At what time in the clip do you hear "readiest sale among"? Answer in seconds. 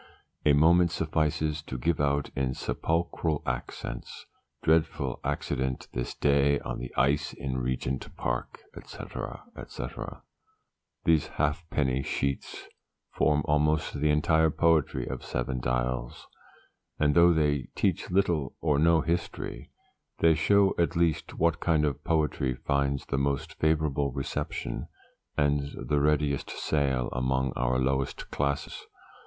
25.99-27.53